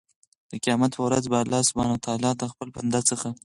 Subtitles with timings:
[0.49, 3.27] د قيامت په ورځ به الله سبحانه وتعالی د خپل بنده څخه